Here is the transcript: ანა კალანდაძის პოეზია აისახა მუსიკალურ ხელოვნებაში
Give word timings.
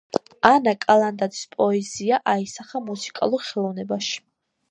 ანა 0.51 0.71
კალანდაძის 0.85 1.43
პოეზია 1.57 2.19
აისახა 2.33 2.83
მუსიკალურ 2.87 3.47
ხელოვნებაში 3.51 4.19